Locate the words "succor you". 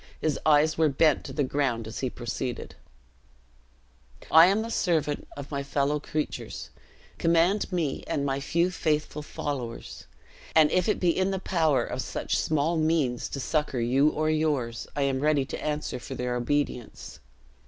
13.39-14.09